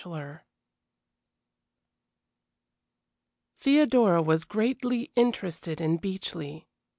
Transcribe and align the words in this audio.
XXIV 0.01 0.41
Theodora 3.59 4.23
was 4.23 4.45
greatly 4.45 5.11
interested 5.15 5.79
in 5.79 5.97
Beechleigh. 5.99 6.65